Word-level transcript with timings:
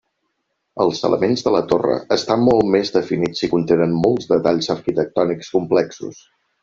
Els 0.85 1.01
elements 1.09 1.43
de 1.47 1.51
la 1.55 1.59
torre 1.73 1.97
estan 2.17 2.41
molt 2.47 2.71
més 2.77 2.91
definits 2.95 3.45
i 3.49 3.51
contenen 3.55 3.95
molts 4.07 4.31
detalls 4.33 4.71
arquitectònics 4.77 5.53
complexos. 5.59 6.25